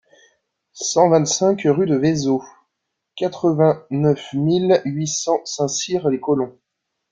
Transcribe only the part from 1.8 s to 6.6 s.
du Vezeau, quatre-vingt-neuf mille huit cents Saint-Cyr-les-Colons